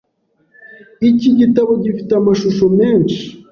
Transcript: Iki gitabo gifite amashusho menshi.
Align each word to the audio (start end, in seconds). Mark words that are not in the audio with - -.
Iki 1.09 1.29
gitabo 1.39 1.71
gifite 1.83 2.11
amashusho 2.19 2.65
menshi. 2.79 3.21